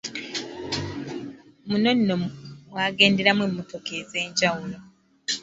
Muno 1.69 1.89
nno 1.97 2.15
mwagenderamu 2.69 3.41
emmmotoka 3.47 3.91
ez’enjawulo. 4.01 4.77